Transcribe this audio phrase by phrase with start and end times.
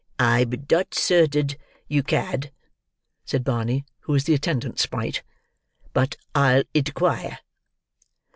[0.17, 1.57] "I'b dot certaid
[1.87, 2.51] you cad,"
[3.23, 5.21] said Barney, who was the attendant sprite;
[5.93, 7.37] "but I'll idquire."